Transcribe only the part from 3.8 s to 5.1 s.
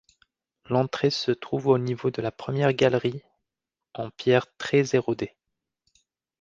en pierre très